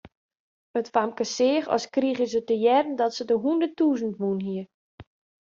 [0.79, 4.63] It famke seach as krige se te hearren dat se de hûnderttûzen wûn hie.